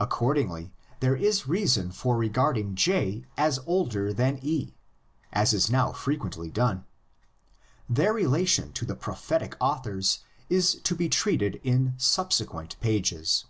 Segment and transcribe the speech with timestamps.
[0.00, 4.74] Accordingly there is reason for regarding J as older than E,
[5.32, 6.84] as is now frequently done.
[7.88, 13.44] Their relation to the Prophetic authors is to be treated in subsequent pages.